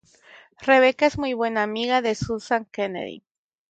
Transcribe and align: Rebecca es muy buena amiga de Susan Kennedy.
Rebecca 0.65 1.05
es 1.05 1.19
muy 1.19 1.35
buena 1.35 1.61
amiga 1.61 2.01
de 2.01 2.15
Susan 2.15 2.65
Kennedy. 2.71 3.21